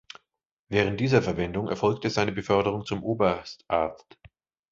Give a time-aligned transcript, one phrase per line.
[0.67, 4.17] Während dieser Verwendung erfolgte seine Beförderung zum Oberstarzt.